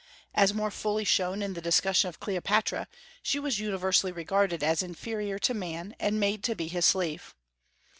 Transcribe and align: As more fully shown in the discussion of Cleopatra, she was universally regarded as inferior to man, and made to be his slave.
As 0.33 0.51
more 0.51 0.71
fully 0.71 1.03
shown 1.03 1.43
in 1.43 1.53
the 1.53 1.61
discussion 1.61 2.09
of 2.09 2.19
Cleopatra, 2.19 2.87
she 3.21 3.37
was 3.37 3.59
universally 3.59 4.11
regarded 4.11 4.63
as 4.63 4.81
inferior 4.81 5.37
to 5.37 5.53
man, 5.53 5.93
and 5.99 6.19
made 6.19 6.43
to 6.45 6.55
be 6.55 6.67
his 6.69 6.87
slave. 6.87 7.35